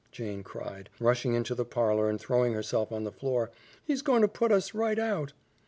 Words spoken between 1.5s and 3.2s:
the parlor and throwing herself on the